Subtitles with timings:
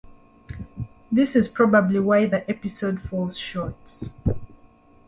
[1.11, 3.99] This is probably why the episode falls short.